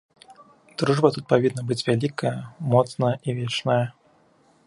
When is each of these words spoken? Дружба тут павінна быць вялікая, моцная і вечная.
Дружба 0.81 1.11
тут 1.17 1.27
павінна 1.33 1.61
быць 1.71 1.77
вялікая, 1.91 2.33
моцная 2.73 3.13
і 3.27 3.39
вечная. 3.41 3.81